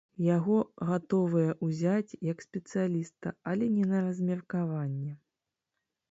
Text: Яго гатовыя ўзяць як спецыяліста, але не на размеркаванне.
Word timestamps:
Яго 0.25 0.55
гатовыя 0.91 1.51
ўзяць 1.65 2.17
як 2.27 2.37
спецыяліста, 2.45 3.33
але 3.51 3.65
не 3.75 3.85
на 3.91 3.97
размеркаванне. 4.07 5.11